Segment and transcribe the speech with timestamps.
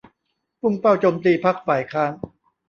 [0.59, 2.11] พุ่งเป้าโจมตีพรรคฝ่ายค้าน